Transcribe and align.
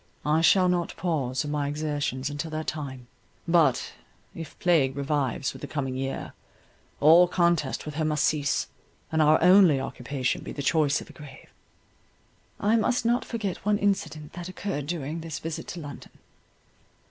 I 0.25 0.41
shall 0.41 0.67
not 0.67 0.97
pause 0.97 1.45
in 1.45 1.51
my 1.51 1.67
exertions 1.67 2.31
until 2.31 2.49
that 2.49 2.65
time; 2.65 3.05
but, 3.47 3.93
if 4.33 4.57
plague 4.57 4.95
revives 4.95 5.53
with 5.53 5.61
the 5.61 5.67
coming 5.67 5.93
year, 5.93 6.33
all 6.99 7.27
contest 7.27 7.85
with 7.85 7.93
her 7.93 8.03
must 8.05 8.23
cease, 8.25 8.65
and 9.11 9.21
our 9.21 9.39
only 9.43 9.79
occupation 9.79 10.41
be 10.43 10.53
the 10.53 10.63
choice 10.63 11.01
of 11.01 11.11
a 11.11 11.13
grave." 11.13 11.53
I 12.59 12.77
must 12.77 13.05
not 13.05 13.23
forget 13.23 13.57
one 13.63 13.77
incident 13.77 14.33
that 14.33 14.49
occurred 14.49 14.87
during 14.87 15.21
this 15.21 15.37
visit 15.37 15.67
to 15.67 15.79
London. 15.79 16.13